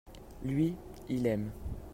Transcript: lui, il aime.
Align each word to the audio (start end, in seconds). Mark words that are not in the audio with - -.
lui, 0.41 0.73
il 1.09 1.27
aime. 1.27 1.51